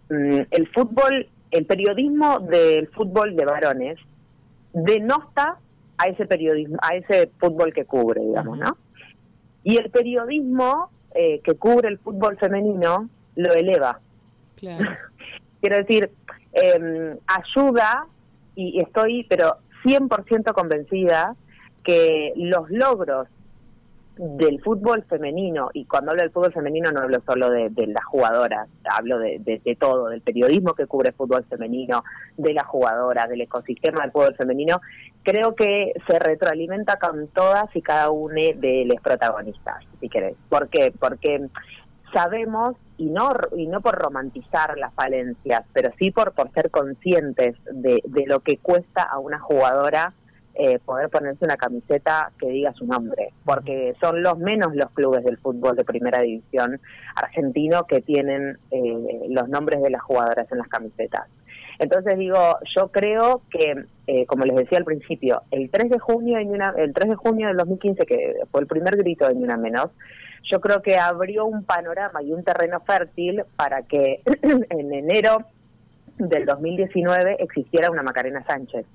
Mm, 0.09 0.43
el 0.49 0.69
fútbol, 0.69 1.27
el 1.51 1.67
periodismo 1.67 2.39
del 2.39 2.87
fútbol 2.89 3.35
de 3.35 3.45
varones 3.45 3.99
denota 4.73 5.59
a 5.99 6.07
ese 6.07 6.27
periodismo, 6.27 6.77
a 6.81 6.95
ese 6.95 7.27
fútbol 7.27 7.73
que 7.75 7.85
cubre, 7.85 8.21
digamos, 8.21 8.57
¿no? 8.59 8.77
Y 9.65 9.79
el 9.79 9.91
periodismo 9.91 10.91
eh, 11.13 11.41
que 11.43 11.57
cubre 11.57 11.89
el 11.89 11.99
fútbol 11.99 12.39
femenino 12.39 13.09
lo 13.35 13.53
eleva. 13.53 13.99
Quiero 14.61 15.77
decir, 15.77 16.09
em, 16.53 17.17
ayuda 17.27 18.07
y 18.55 18.81
estoy, 18.81 19.25
pero 19.25 19.57
100% 19.87 20.53
convencida 20.53 21.37
que 21.85 22.33
los 22.37 22.69
logros 22.71 23.29
del 24.17 24.61
fútbol 24.63 25.05
femenino, 25.05 25.69
y 25.75 25.85
cuando 25.85 26.11
hablo 26.11 26.23
del 26.23 26.33
fútbol 26.33 26.53
femenino 26.53 26.91
no 26.91 27.01
hablo 27.01 27.21
solo 27.21 27.51
de, 27.51 27.71
las 27.87 28.05
jugadoras, 28.05 28.67
hablo 28.91 29.19
de, 29.19 29.39
de, 29.39 29.77
todo, 29.77 30.09
del 30.09 30.23
periodismo 30.23 30.73
que 30.73 30.87
cubre 30.87 31.11
el 31.11 31.15
fútbol 31.15 31.45
femenino, 31.45 32.03
de 32.37 32.55
las 32.55 32.67
jugadoras, 32.67 33.29
del 33.29 33.43
ecosistema 33.43 34.03
del 34.03 34.11
fútbol 34.11 34.35
femenino, 34.35 34.81
creo 35.23 35.55
que 35.55 35.93
se 36.07 36.19
retroalimenta 36.19 36.99
con 36.99 37.29
todas 37.29 37.75
y 37.77 37.83
cada 37.83 38.11
una 38.11 38.41
de 38.57 38.85
los 38.87 39.01
protagonistas, 39.03 39.85
si 40.01 40.09
querés. 40.09 40.37
¿Por 40.49 40.69
qué? 40.69 40.93
Porque 40.99 41.47
sabemos, 42.13 42.77
y 42.99 43.07
no, 43.07 43.31
y 43.57 43.67
no 43.67 43.81
por 43.81 43.97
romantizar 43.97 44.77
las 44.79 44.93
falencias, 44.95 45.65
pero 45.73 45.91
sí 45.99 46.11
por, 46.11 46.33
por 46.33 46.51
ser 46.53 46.71
conscientes 46.71 47.57
de, 47.71 48.03
de 48.05 48.27
lo 48.27 48.41
que 48.41 48.57
cuesta 48.57 49.03
a 49.03 49.19
una 49.19 49.39
jugadora 49.39 50.13
eh, 50.59 50.79
poder 50.79 51.11
ponerse 51.11 51.45
una 51.45 51.59
camiseta 51.59 52.31
que 52.41 52.49
diga 52.49 52.73
su 52.73 52.87
nombre, 52.87 53.29
porque 53.45 53.95
son 54.01 54.23
los 54.23 54.39
menos 54.39 54.75
los 54.75 54.91
clubes 54.93 55.23
del 55.23 55.37
fútbol 55.37 55.77
de 55.77 55.85
primera 55.85 56.23
división 56.23 56.81
argentino 57.15 57.85
que 57.85 58.01
tienen 58.01 58.57
eh, 58.71 59.27
los 59.29 59.51
nombres 59.51 59.83
de 59.83 59.91
las 59.91 60.01
jugadoras 60.01 60.51
en 60.51 60.57
las 60.57 60.69
camisetas. 60.69 61.29
Entonces 61.79 62.17
digo, 62.17 62.57
yo 62.75 62.89
creo 62.89 63.43
que, 63.51 63.85
eh, 64.07 64.25
como 64.25 64.47
les 64.47 64.57
decía 64.57 64.79
al 64.79 64.85
principio, 64.85 65.43
el 65.51 65.69
3 65.69 65.91
de 65.91 65.99
junio, 65.99 66.39
una, 66.47 66.73
el 66.79 66.95
3 66.95 67.11
de 67.11 67.17
junio 67.17 67.49
del 67.49 67.59
2015, 67.59 68.07
que 68.07 68.37
fue 68.51 68.63
el 68.63 68.67
primer 68.67 68.97
grito 68.97 69.29
de 69.29 69.35
Ni 69.35 69.45
Una 69.45 69.59
Menos, 69.59 69.91
yo 70.47 70.61
creo 70.61 70.83
que 70.83 70.99
abrió 70.99 71.45
un 71.45 71.65
panorama 71.65 72.23
y 72.23 72.33
un 72.33 72.45
terreno 72.45 72.81
fértil 72.81 73.45
para 73.57 73.83
que 73.83 74.23
en 74.43 74.95
enero 74.95 75.45
del 76.19 76.47
2019 76.47 77.37
existiera 77.41 77.91
una 77.91 78.03
Macarena 78.03 78.43
Sánchez, 78.45 78.87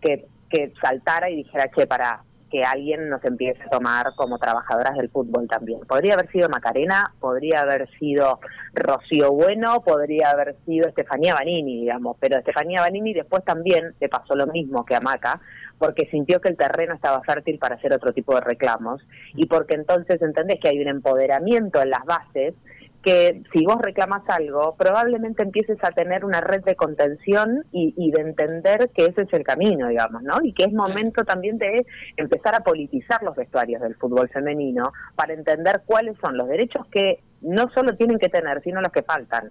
que 0.00 0.24
que 0.52 0.70
saltara 0.80 1.30
y 1.30 1.36
dijera, 1.36 1.68
che, 1.74 1.86
para 1.86 2.20
que 2.50 2.62
alguien 2.62 3.08
nos 3.08 3.24
empiece 3.24 3.62
a 3.62 3.70
tomar 3.70 4.12
como 4.14 4.38
trabajadoras 4.38 4.94
del 4.98 5.08
fútbol 5.08 5.48
también. 5.48 5.80
Podría 5.80 6.12
haber 6.12 6.28
sido 6.30 6.50
Macarena, 6.50 7.10
podría 7.18 7.62
haber 7.62 7.88
sido 7.98 8.40
Rocío 8.74 9.32
Bueno, 9.32 9.80
podría 9.80 10.32
haber 10.32 10.54
sido 10.66 10.86
Estefanía 10.86 11.32
Banini, 11.32 11.80
digamos, 11.80 12.18
pero 12.20 12.36
Estefanía 12.38 12.82
Banini 12.82 13.14
después 13.14 13.42
también 13.42 13.94
le 13.98 14.08
pasó 14.10 14.34
lo 14.34 14.46
mismo 14.48 14.84
que 14.84 14.94
a 14.94 15.00
Maca, 15.00 15.40
porque 15.82 16.06
sintió 16.06 16.40
que 16.40 16.48
el 16.48 16.56
terreno 16.56 16.94
estaba 16.94 17.20
fértil 17.22 17.58
para 17.58 17.74
hacer 17.74 17.92
otro 17.92 18.12
tipo 18.12 18.36
de 18.36 18.40
reclamos 18.40 19.04
y 19.34 19.46
porque 19.46 19.74
entonces 19.74 20.22
entendés 20.22 20.60
que 20.60 20.68
hay 20.68 20.80
un 20.80 20.86
empoderamiento 20.86 21.82
en 21.82 21.90
las 21.90 22.04
bases 22.04 22.54
que 23.02 23.42
si 23.52 23.64
vos 23.64 23.82
reclamas 23.82 24.22
algo, 24.28 24.76
probablemente 24.78 25.42
empieces 25.42 25.82
a 25.82 25.90
tener 25.90 26.24
una 26.24 26.40
red 26.40 26.62
de 26.62 26.76
contención 26.76 27.64
y, 27.72 28.12
de 28.12 28.20
entender 28.20 28.90
que 28.94 29.06
ese 29.06 29.22
es 29.22 29.32
el 29.32 29.42
camino, 29.42 29.88
digamos, 29.88 30.22
¿no? 30.22 30.38
Y 30.40 30.52
que 30.52 30.62
es 30.62 30.72
momento 30.72 31.24
también 31.24 31.58
de 31.58 31.84
empezar 32.16 32.54
a 32.54 32.60
politizar 32.60 33.20
los 33.24 33.34
vestuarios 33.34 33.82
del 33.82 33.96
fútbol 33.96 34.28
femenino 34.28 34.92
para 35.16 35.34
entender 35.34 35.82
cuáles 35.84 36.16
son 36.18 36.36
los 36.36 36.46
derechos 36.46 36.86
que 36.92 37.18
no 37.40 37.68
solo 37.72 37.96
tienen 37.96 38.20
que 38.20 38.28
tener, 38.28 38.62
sino 38.62 38.80
los 38.80 38.92
que 38.92 39.02
faltan. 39.02 39.50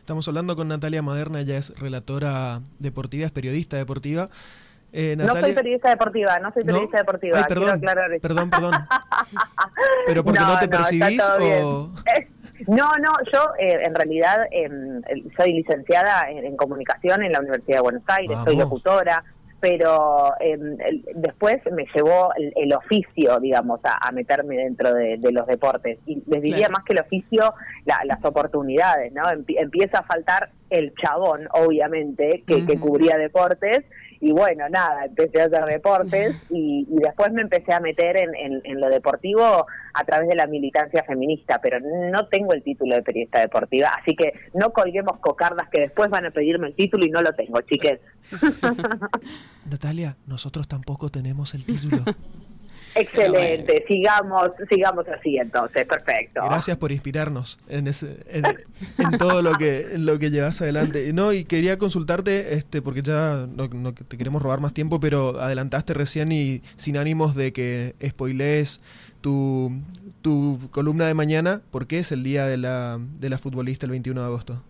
Estamos 0.00 0.28
hablando 0.28 0.56
con 0.56 0.68
Natalia 0.68 1.00
Maderna, 1.00 1.40
ella 1.40 1.56
es 1.56 1.70
relatora 1.78 2.60
deportiva, 2.80 3.24
es 3.24 3.32
periodista 3.32 3.78
deportiva. 3.78 4.28
Eh, 4.92 5.14
no 5.16 5.34
soy 5.34 5.52
periodista 5.52 5.90
deportiva, 5.90 6.38
no 6.38 6.52
soy 6.52 6.64
periodista 6.64 6.98
deportiva. 6.98 7.46
perdón, 7.46 7.80
perdón, 8.20 8.50
perdón. 8.50 8.72
¿Pero 10.06 10.24
porque 10.24 10.40
no, 10.40 10.58
te 10.58 10.68
percibís 10.68 11.22
o...? 11.40 11.90
No, 12.66 12.92
no, 12.96 13.12
yo 13.32 13.52
eh, 13.58 13.80
en 13.84 13.94
realidad 13.94 14.46
em, 14.50 15.00
soy 15.34 15.54
licenciada 15.54 16.30
en, 16.30 16.56
comunicación 16.56 17.22
en 17.22 17.32
la 17.32 17.40
Universidad 17.40 17.78
de 17.78 17.82
Buenos 17.82 18.02
Aires, 18.06 18.36
soy 18.44 18.56
locutora, 18.56 19.24
pero 19.60 20.34
em, 20.40 20.76
después 21.14 21.60
me 21.72 21.86
llevó 21.94 22.32
el, 22.36 22.72
oficio, 22.74 23.40
digamos, 23.40 23.80
a, 23.84 24.12
meterme 24.12 24.56
dentro 24.56 24.92
de, 24.92 25.18
los 25.32 25.46
deportes. 25.46 25.98
Y 26.04 26.22
les 26.26 26.42
diría 26.42 26.68
más 26.68 26.84
que 26.84 26.92
el 26.92 27.00
oficio, 27.00 27.54
las 27.86 28.24
oportunidades, 28.24 29.12
¿no? 29.12 29.22
empieza 29.30 30.00
a 30.00 30.02
faltar 30.02 30.50
el 30.70 30.94
chabón, 30.94 31.48
obviamente, 31.52 32.44
que, 32.46 32.64
que 32.64 32.78
cubría 32.78 33.16
deportes 33.18 33.84
y 34.22 34.32
bueno, 34.32 34.68
nada, 34.68 35.06
empecé 35.06 35.40
a 35.40 35.46
hacer 35.46 35.64
deportes 35.64 36.36
y, 36.50 36.86
después 36.90 37.32
me 37.32 37.42
empecé 37.42 37.72
a 37.72 37.80
meter 37.80 38.16
en, 38.18 38.80
lo 38.80 38.88
deportivo 38.88 39.66
a 39.94 40.04
través 40.04 40.28
de 40.28 40.36
la 40.36 40.46
militancia 40.46 41.02
feminista, 41.04 41.58
pero 41.60 41.78
no 41.80 42.28
tengo 42.28 42.52
el 42.52 42.62
título 42.62 42.96
de 42.96 43.02
periodista 43.02 43.40
deportiva, 43.40 43.88
así 44.00 44.14
que 44.14 44.34
no 44.54 44.72
colguemos 44.72 45.18
cocardas 45.20 45.68
que 45.70 45.80
después 45.80 46.10
van 46.10 46.26
a 46.26 46.30
pedirme 46.30 46.68
el 46.68 46.74
título 46.74 47.06
y 47.06 47.10
no 47.10 47.22
lo 47.22 47.32
tengo, 47.32 47.60
chiques. 47.62 48.00
Natalia, 49.70 50.16
nosotros 50.26 50.68
tampoco 50.68 51.08
tenemos 51.10 51.54
el 51.54 51.64
título. 51.64 52.04
Excelente, 52.94 53.84
sigamos, 53.86 54.50
sigamos 54.68 55.06
así 55.08 55.36
entonces, 55.36 55.86
perfecto. 55.86 56.42
Gracias 56.44 56.76
por 56.76 56.92
inspirarnos 56.92 57.58
en, 57.68 57.86
en, 57.86 59.18
todo 59.18 59.42
lo 59.42 59.52
que 59.54 59.86
lo 59.96 60.18
que 60.18 60.30
llevas 60.30 60.60
adelante. 60.60 61.12
No, 61.12 61.32
y 61.32 61.44
quería 61.44 61.78
consultarte, 61.78 62.54
este, 62.54 62.82
porque 62.82 63.02
ya 63.02 63.46
no, 63.54 63.68
te 63.94 64.16
queremos 64.16 64.42
robar 64.42 64.60
más 64.60 64.74
tiempo, 64.74 65.00
pero 65.00 65.40
adelantaste 65.40 65.94
recién 65.94 66.32
y 66.32 66.62
sin 66.76 66.96
ánimos 66.96 67.34
de 67.34 67.52
que 67.52 67.94
spoilees 68.06 68.80
tu, 69.20 69.72
tu 70.22 70.58
columna 70.70 71.06
de 71.06 71.14
mañana, 71.14 71.62
¿por 71.70 71.86
qué 71.86 71.98
es 71.98 72.12
el 72.12 72.22
día 72.22 72.46
de 72.46 72.56
la, 72.56 72.98
de 73.18 73.30
la 73.30 73.38
futbolista 73.38 73.86
el 73.86 73.92
21 73.92 74.20
de 74.20 74.26
agosto? 74.26 74.62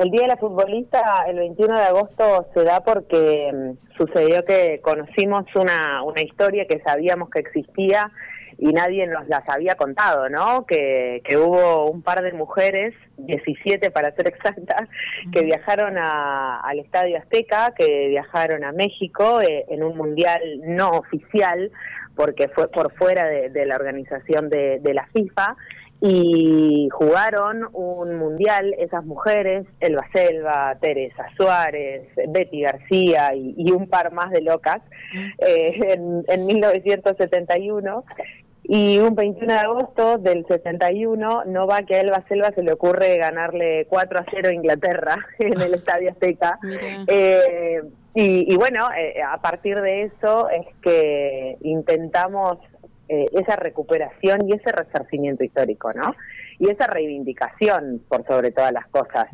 El 0.00 0.10
Día 0.10 0.22
de 0.22 0.28
la 0.28 0.36
Futbolista, 0.38 1.26
el 1.28 1.36
21 1.36 1.78
de 1.78 1.84
agosto, 1.84 2.46
se 2.54 2.64
da 2.64 2.82
porque 2.82 3.52
mm, 3.52 3.98
sucedió 3.98 4.42
que 4.46 4.80
conocimos 4.80 5.44
una, 5.54 6.02
una 6.02 6.22
historia 6.22 6.64
que 6.66 6.80
sabíamos 6.80 7.28
que 7.28 7.40
existía 7.40 8.10
y 8.56 8.72
nadie 8.72 9.06
nos 9.06 9.28
las 9.28 9.46
había 9.46 9.74
contado, 9.74 10.30
¿no? 10.30 10.64
Que, 10.64 11.20
que 11.22 11.36
hubo 11.36 11.90
un 11.90 12.00
par 12.00 12.22
de 12.22 12.32
mujeres, 12.32 12.94
17 13.18 13.90
para 13.90 14.14
ser 14.14 14.28
exactas, 14.28 14.88
que 15.32 15.42
viajaron 15.42 15.98
a, 15.98 16.60
al 16.60 16.78
Estadio 16.78 17.18
Azteca, 17.18 17.74
que 17.76 18.08
viajaron 18.08 18.64
a 18.64 18.72
México 18.72 19.42
eh, 19.42 19.66
en 19.68 19.82
un 19.82 19.98
mundial 19.98 20.40
no 20.62 20.92
oficial, 20.92 21.70
porque 22.16 22.48
fue 22.48 22.68
por 22.68 22.90
fuera 22.94 23.26
de, 23.26 23.66
la 23.66 23.76
organización 23.76 24.48
de, 24.48 24.78
de 24.80 24.94
la 24.94 25.06
FIFA, 25.08 25.56
y 26.00 26.88
jugaron 26.92 27.68
un 27.72 28.16
mundial 28.16 28.74
esas 28.78 29.04
mujeres, 29.04 29.66
Elba 29.80 30.06
Selva, 30.14 30.76
Teresa 30.80 31.26
Suárez, 31.36 32.08
Betty 32.28 32.62
García 32.62 33.34
y, 33.34 33.70
un 33.70 33.86
par 33.88 34.12
más 34.12 34.30
de 34.30 34.40
locas 34.40 34.80
eh, 35.38 35.78
en, 35.92 36.24
en 36.26 36.46
1971 36.46 38.04
y 38.72 39.00
un 39.00 39.16
21 39.16 39.52
de 39.52 39.58
agosto 39.58 40.18
del 40.18 40.46
71 40.46 41.44
no 41.46 41.66
va 41.66 41.82
que 41.82 41.96
a 41.96 42.00
Elba 42.02 42.24
Selva 42.28 42.52
se 42.54 42.62
le 42.62 42.72
ocurre 42.72 43.16
ganarle 43.16 43.86
4 43.88 44.20
a 44.20 44.24
0 44.30 44.48
a 44.48 44.54
Inglaterra 44.54 45.16
en 45.40 45.60
el 45.60 45.74
Estadio 45.74 46.10
Azteca. 46.10 46.58
Eh, 47.12 47.82
y, 48.14 48.52
y, 48.52 48.56
bueno, 48.56 48.88
eh, 48.96 49.22
a 49.22 49.40
partir 49.40 49.80
de 49.80 50.02
eso 50.02 50.48
es 50.50 50.66
que 50.82 51.56
intentamos 51.62 52.58
eh, 53.10 53.26
esa 53.32 53.56
recuperación 53.56 54.48
y 54.48 54.52
ese 54.52 54.70
resarcimiento 54.70 55.42
histórico, 55.42 55.92
¿no? 55.92 56.14
y 56.60 56.68
esa 56.68 56.86
reivindicación 56.86 58.02
por 58.06 58.24
sobre 58.26 58.52
todas 58.52 58.70
las 58.70 58.86
cosas, 58.88 59.26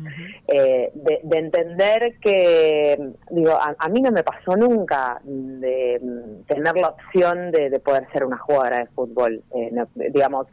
eh, 0.47 0.89
de, 0.95 1.37
entender 1.37 2.15
que, 2.21 2.97
digo, 3.29 3.51
a, 3.51 3.89
mí 3.89 4.01
no 4.01 4.11
me 4.11 4.23
pasó 4.23 4.55
nunca 4.55 5.19
de 5.23 5.99
mm, 6.01 6.45
tener 6.47 6.77
la 6.77 6.87
opción 6.87 7.51
de, 7.51 7.79
poder 7.81 8.07
ser 8.13 8.23
una 8.23 8.37
jugadora 8.37 8.79
de 8.79 8.87
fútbol, 8.87 9.43
eh, 9.53 9.71
digamos, 10.11 10.47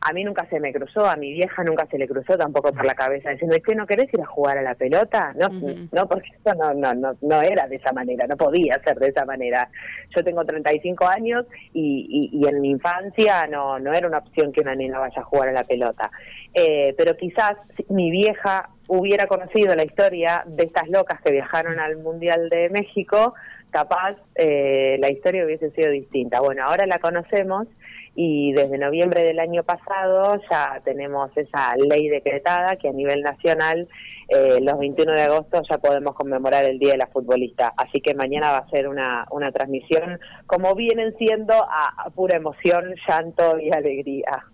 a 0.00 0.12
mí 0.12 0.24
nunca 0.24 0.46
se 0.48 0.60
me 0.60 0.72
cruzó, 0.72 1.04
a 1.06 1.16
mi 1.16 1.32
vieja 1.32 1.62
nunca 1.62 1.86
se 1.86 1.98
le 1.98 2.08
cruzó 2.08 2.38
tampoco 2.38 2.72
por 2.72 2.86
la 2.86 2.94
cabeza 2.94 3.30
diciendo, 3.30 3.54
¿es 3.54 3.62
que 3.62 3.74
no 3.74 3.86
querés 3.86 4.12
ir 4.14 4.20
a 4.20 4.26
jugar 4.26 4.56
a 4.56 4.62
la 4.62 4.74
pelota? 4.74 5.34
No, 5.36 5.48
no 5.92 6.08
porque 6.08 6.28
eso 6.28 6.54
no, 6.54 6.72
no, 6.72 6.94
no, 6.94 7.16
no 7.20 7.42
era 7.42 7.66
de 7.68 7.76
esa 7.76 7.92
manera, 7.92 8.26
no 8.26 8.36
podía 8.36 8.80
ser 8.82 8.98
de 8.98 9.08
esa 9.08 9.26
manera. 9.26 9.68
Yo 10.16 10.24
tengo 10.24 10.44
35 10.44 11.06
años 11.06 11.44
y, 11.74 12.30
y, 12.32 12.48
en 12.48 12.60
mi 12.60 12.70
infancia 12.70 13.46
no, 13.46 13.78
no 13.78 13.92
era 13.92 14.06
una 14.06 14.18
opción 14.18 14.52
que 14.52 14.62
una 14.62 14.74
nena 14.74 14.98
vaya 14.98 15.20
a 15.20 15.24
jugar 15.24 15.50
a 15.50 15.52
la 15.52 15.64
pelota. 15.64 16.10
Eh, 16.54 16.94
pero 16.96 17.16
quizás 17.16 17.56
mi 17.88 18.10
vieja 18.10 18.70
hubiera 18.88 19.26
conocido 19.26 19.74
la 19.76 19.84
historia 19.84 20.42
de 20.46 20.64
estas 20.64 20.88
locas 20.88 21.20
que 21.20 21.30
viajaron 21.30 21.78
al 21.78 21.98
Mundial 21.98 22.48
de 22.48 22.70
México, 22.70 23.34
capaz 23.70 24.16
eh, 24.34 24.96
la 25.00 25.10
historia 25.10 25.44
hubiese 25.44 25.70
sido 25.70 25.90
distinta. 25.90 26.40
Bueno, 26.40 26.64
ahora 26.64 26.86
la 26.86 26.98
conocemos 26.98 27.66
y 28.14 28.52
desde 28.52 28.76
noviembre 28.76 29.22
del 29.22 29.38
año 29.38 29.62
pasado 29.62 30.40
ya 30.50 30.80
tenemos 30.84 31.30
esa 31.36 31.74
ley 31.76 32.08
decretada 32.08 32.76
que 32.76 32.88
a 32.88 32.92
nivel 32.92 33.22
nacional 33.22 33.88
eh, 34.28 34.60
los 34.62 34.78
21 34.78 35.12
de 35.12 35.22
agosto 35.22 35.62
ya 35.68 35.78
podemos 35.78 36.14
conmemorar 36.14 36.64
el 36.64 36.78
Día 36.78 36.92
de 36.92 36.98
la 36.98 37.06
Futbolista. 37.06 37.72
Así 37.76 38.00
que 38.00 38.14
mañana 38.14 38.52
va 38.52 38.58
a 38.58 38.70
ser 38.70 38.88
una, 38.88 39.26
una 39.30 39.50
transmisión 39.52 40.20
como 40.46 40.74
vienen 40.74 41.16
siendo 41.18 41.54
a, 41.54 42.08
pura 42.14 42.36
emoción, 42.36 42.94
llanto 43.08 43.58
y 43.58 43.72
alegría. 43.72 44.44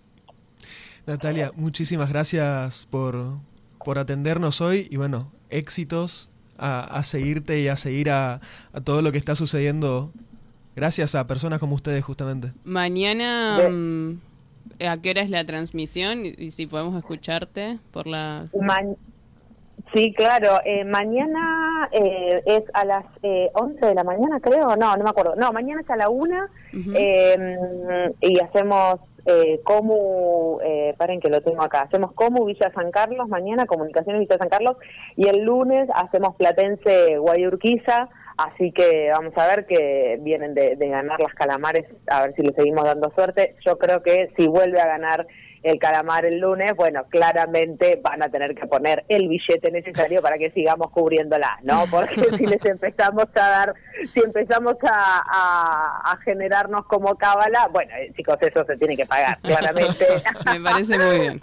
Natalia, 1.06 1.52
muchísimas 1.54 2.11
gracias 2.11 2.87
por, 2.90 3.16
por 3.85 3.99
atendernos 3.99 4.61
hoy 4.61 4.88
y 4.90 4.96
bueno, 4.96 5.28
éxitos 5.50 6.28
a, 6.59 6.81
a 6.81 7.03
seguirte 7.03 7.61
y 7.61 7.69
a 7.69 7.77
seguir 7.77 8.11
a, 8.11 8.41
a 8.73 8.81
todo 8.81 9.03
lo 9.03 9.13
que 9.13 9.19
está 9.19 9.35
sucediendo 9.35 10.13
Gracias 10.77 11.15
a 11.15 11.27
personas 11.27 11.59
como 11.59 11.75
ustedes, 11.75 12.05
justamente. 12.05 12.49
Mañana, 12.65 13.67
mm, 13.71 14.19
¿a 14.87 14.99
qué 14.99 15.11
hora 15.11 15.23
es 15.23 15.31
la 15.31 15.43
transmisión? 15.43 16.27
Y, 16.27 16.51
si 16.51 16.67
podemos 16.67 16.95
escucharte 16.95 17.79
por 17.93 18.07
la... 18.07 18.45
sí, 19.95 20.13
claro. 20.13 20.61
Eh, 20.67 20.85
mañana 20.85 21.89
eh, 21.93 22.43
es 22.45 22.65
a 22.75 22.85
las 22.85 23.07
eh, 23.23 23.49
11 23.55 23.87
de 23.87 23.95
la 23.95 24.05
mañana, 24.05 24.39
creo. 24.39 24.77
No, 24.77 24.95
no 24.99 25.03
me 25.03 25.09
acuerdo. 25.09 25.35
No, 25.35 25.51
mañana 25.51 25.81
es 25.81 25.89
a 25.89 25.97
la 25.97 26.11
1 26.11 26.47
em, 26.75 28.13
y 28.21 28.39
hacemos 28.41 29.01
eh, 29.26 29.61
como, 29.64 30.61
eh, 30.62 30.95
paren 30.97 31.21
que 31.21 31.28
lo 31.28 31.40
tengo 31.40 31.62
acá, 31.62 31.83
hacemos 31.83 32.12
como 32.12 32.45
Villa 32.45 32.71
San 32.71 32.90
Carlos, 32.90 33.28
mañana 33.28 33.66
Comunicaciones 33.66 34.21
Villa 34.21 34.38
San 34.38 34.49
Carlos, 34.49 34.76
y 35.16 35.28
el 35.28 35.42
lunes 35.42 35.88
hacemos 35.95 36.37
Platense 36.37 37.18
Guayurquiza, 37.18 38.09
Así 38.37 38.71
que 38.71 39.09
vamos 39.11 39.33
a 39.38 39.47
ver 39.47 39.64
que 39.64 40.18
vienen 40.21 40.52
de, 40.52 40.76
ganar 40.76 41.18
las 41.21 41.33
calamares, 41.33 41.88
a 42.06 42.23
ver 42.23 42.35
si 42.35 42.42
le 42.42 42.52
seguimos 42.52 42.85
dando 42.85 43.11
suerte. 43.11 43.56
Yo 43.64 43.78
creo 43.78 44.02
que 44.02 44.30
si 44.37 44.47
vuelve 44.47 44.78
a 44.78 44.87
ganar 44.87 45.26
el 45.63 45.79
calamar 45.79 46.25
el 46.25 46.39
lunes, 46.39 46.75
bueno, 46.77 47.05
claramente 47.09 47.99
van 48.03 48.23
a 48.23 48.29
tener 48.29 48.55
que 48.55 48.67
poner 48.67 49.05
el 49.09 49.29
billete 49.29 49.71
necesario 49.71 50.23
para 50.23 50.39
que 50.39 50.51
sigamos 50.51 50.91
cubriéndola, 50.91 51.59
¿no? 51.63 51.85
Porque 51.91 52.37
si 52.37 52.47
les 52.47 52.65
empezamos 52.65 53.27
a 53.35 53.49
dar, 53.49 53.75
si 54.13 54.21
empezamos 54.21 54.77
a, 54.83 56.13
a, 56.13 56.17
generarnos 56.25 56.87
como 56.87 57.17
cábala, 57.17 57.69
bueno, 57.69 57.93
eh, 57.97 58.11
chicos, 58.17 58.39
eso 58.41 58.65
se 58.65 58.77
tiene 58.77 58.97
que 58.97 59.07
pagar, 59.07 59.39
claramente. 59.41 60.07
Me 60.53 60.61
parece 60.61 60.99
muy 60.99 61.19
bien. 61.21 61.41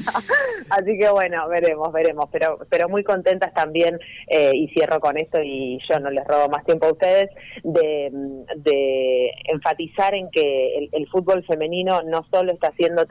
Así 0.70 0.98
que 0.98 1.08
bueno, 1.10 1.48
veremos, 1.48 1.92
veremos, 1.92 2.28
pero, 2.30 2.58
pero 2.68 2.88
muy 2.88 3.02
contentas 3.02 3.52
también, 3.54 3.98
eh, 4.26 4.52
y 4.54 4.68
cierro 4.68 5.00
con 5.00 5.16
esto 5.16 5.38
y 5.42 5.78
yo 5.88 5.98
no 6.00 6.10
les 6.10 6.26
robo 6.26 6.48
más 6.48 6.64
tiempo 6.64 6.86
a 6.86 6.92
ustedes, 6.92 7.30
de, 7.62 8.10
de 8.56 9.30
enfatizar 9.44 10.14
en 10.14 10.30
que 10.30 10.78
el, 10.78 10.88
el 10.92 11.08
fútbol 11.08 11.44
femenino 11.44 12.02
no 12.02 12.24
solo 12.30 12.52
está 12.52 12.68
haciendo 12.68 13.06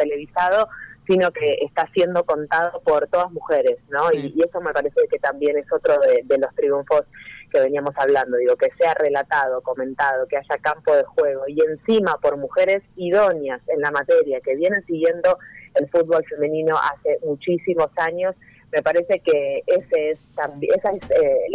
sino 1.07 1.31
que 1.31 1.57
está 1.61 1.87
siendo 1.91 2.23
contado 2.23 2.81
por 2.81 3.07
todas 3.07 3.31
mujeres, 3.31 3.79
¿no? 3.89 4.13
Y, 4.13 4.41
eso 4.43 4.61
me 4.61 4.71
parece 4.71 5.01
que 5.09 5.17
también 5.17 5.57
es 5.57 5.65
otro 5.71 5.99
de, 5.99 6.37
los 6.37 6.53
triunfos 6.53 7.05
que 7.51 7.59
veníamos 7.59 7.97
hablando, 7.97 8.37
digo, 8.37 8.55
que 8.55 8.69
sea 8.77 8.93
relatado, 8.93 9.61
comentado, 9.61 10.27
que 10.27 10.37
haya 10.37 10.57
campo 10.61 10.95
de 10.95 11.03
juego 11.03 11.45
y 11.47 11.61
encima 11.61 12.15
por 12.21 12.37
mujeres 12.37 12.83
idóneas 12.95 13.59
en 13.69 13.81
la 13.81 13.89
materia, 13.89 14.39
que 14.41 14.55
vienen 14.55 14.83
siguiendo 14.83 15.39
el 15.73 15.89
fútbol 15.89 16.23
femenino 16.25 16.77
hace 16.77 17.17
muchísimos 17.25 17.89
años, 17.97 18.35
me 18.71 18.83
parece 18.83 19.19
que 19.19 19.63
ese 19.65 20.11
es 20.11 20.19
esa 20.61 20.91
es 20.91 21.03
eh, 21.11 21.47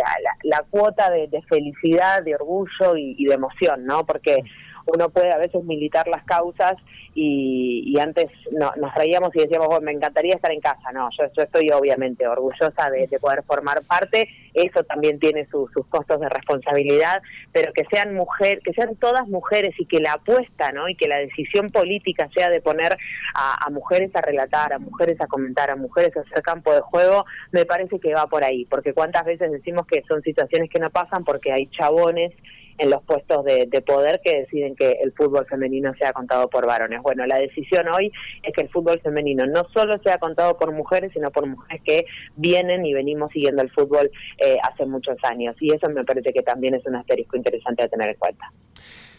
la, 0.42 0.64
cuota 0.68 1.10
de, 1.10 1.28
felicidad, 1.48 2.22
de 2.22 2.34
orgullo 2.34 2.96
y, 2.96 3.24
de 3.24 3.34
emoción, 3.34 3.86
¿no? 3.86 4.04
Porque 4.04 4.42
uno 4.86 5.08
puede 5.08 5.32
a 5.32 5.38
veces 5.38 5.64
militar 5.64 6.08
las 6.08 6.24
causas 6.24 6.76
y, 7.14 7.96
antes 8.00 8.30
nos 8.50 8.94
reíamos 8.94 9.34
y 9.36 9.40
decíamos, 9.40 9.80
me 9.80 9.92
encantaría 9.92 10.34
estar 10.34 10.50
en 10.50 10.60
casa. 10.60 10.90
No, 10.92 11.08
yo, 11.16 11.24
yo 11.34 11.42
estoy 11.44 11.70
obviamente 11.70 12.26
orgullosa 12.26 12.90
de, 12.90 13.08
poder 13.20 13.42
formar 13.44 13.82
parte. 13.82 14.28
Eso 14.52 14.82
también 14.82 15.18
tiene 15.18 15.46
sus 15.46 15.70
costos 15.88 16.20
de 16.20 16.28
responsabilidad, 16.28 17.22
pero 17.52 17.72
que 17.72 17.84
sean 17.84 18.14
mujer, 18.14 18.60
que 18.64 18.72
sean 18.72 18.96
todas 18.96 19.28
mujeres 19.28 19.74
y 19.78 19.86
que 19.86 20.00
la 20.00 20.14
apuesta, 20.14 20.72
¿no? 20.72 20.88
Y 20.88 20.96
que 20.96 21.08
la 21.08 21.18
decisión 21.18 21.70
política 21.70 22.28
sea 22.34 22.50
de 22.50 22.60
poner 22.60 22.96
a, 23.34 23.66
a 23.66 23.70
mujeres 23.70 24.14
a 24.14 24.20
relatar, 24.20 24.72
a 24.72 24.78
mujeres 24.78 25.20
a 25.20 25.26
comentar, 25.26 25.70
a 25.70 25.76
mujeres 25.76 26.16
a 26.16 26.20
hacer 26.20 26.42
campo 26.42 26.74
de 26.74 26.80
juego, 26.80 27.24
me 27.52 27.64
parece 27.64 27.98
que 28.00 28.14
va 28.14 28.26
por 28.26 28.44
ahí, 28.44 28.64
porque 28.66 28.92
cuántas 28.92 29.24
veces 29.24 29.50
decimos 29.52 29.86
que 29.86 30.02
son 30.02 30.22
situaciones 30.22 30.68
que 30.68 30.80
no 30.80 30.90
pasan 30.90 31.24
porque 31.24 31.52
hay 31.52 31.66
chabones 31.68 32.32
en 32.78 32.90
los 32.90 33.02
puestos 33.02 33.44
de, 33.44 33.66
poder 33.86 34.20
que 34.24 34.40
deciden 34.40 34.74
que 34.74 34.98
el 35.02 35.12
fútbol 35.12 35.46
femenino 35.46 35.94
sea 35.94 36.12
contado 36.12 36.48
por 36.48 36.66
varones. 36.66 37.02
Bueno, 37.02 37.26
la 37.26 37.36
decisión 37.36 37.88
hoy 37.88 38.10
es 38.42 38.52
que 38.54 38.62
el 38.62 38.68
fútbol 38.68 39.00
femenino 39.00 39.46
no 39.46 39.66
solo 39.72 39.98
sea 39.98 40.18
contado 40.18 40.56
por 40.56 40.72
mujeres, 40.72 41.12
sino 41.12 41.30
por 41.30 41.46
mujeres 41.46 41.82
que 41.84 42.06
vienen 42.36 42.86
y 42.86 42.94
venimos 42.94 43.30
siguiendo 43.32 43.62
el 43.62 43.70
fútbol 43.70 44.10
eh, 44.38 44.56
hace 44.62 44.86
muchos 44.86 45.16
años. 45.24 45.56
Y 45.60 45.72
eso 45.74 45.88
me 45.90 46.04
parece 46.04 46.32
que 46.32 46.42
también 46.42 46.74
es 46.74 46.84
un 46.86 46.96
asterisco 46.96 47.36
interesante 47.36 47.82
a 47.82 47.88
tener 47.88 48.10
en 48.10 48.16
cuenta. 48.16 48.48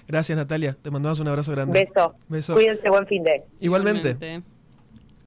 Gracias, 0.07 0.37
Natalia. 0.37 0.75
Te 0.81 0.91
mandamos 0.91 1.19
un 1.19 1.27
abrazo 1.27 1.51
grande. 1.51 1.85
Beso. 1.85 2.15
Beso. 2.27 2.53
Cuídense, 2.53 2.89
buen 2.89 3.07
fin 3.07 3.23
de. 3.23 3.43
Igualmente. 3.59 4.43